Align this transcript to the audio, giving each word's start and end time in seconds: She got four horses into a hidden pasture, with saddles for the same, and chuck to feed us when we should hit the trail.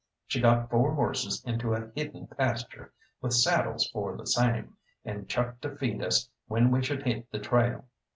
She 0.25 0.41
got 0.41 0.71
four 0.71 0.95
horses 0.95 1.43
into 1.45 1.75
a 1.75 1.91
hidden 1.93 2.25
pasture, 2.25 2.91
with 3.21 3.35
saddles 3.35 3.87
for 3.91 4.17
the 4.17 4.25
same, 4.25 4.75
and 5.05 5.29
chuck 5.29 5.61
to 5.61 5.75
feed 5.77 6.01
us 6.01 6.27
when 6.47 6.71
we 6.71 6.81
should 6.81 7.03
hit 7.03 7.31
the 7.31 7.37
trail. 7.37 7.85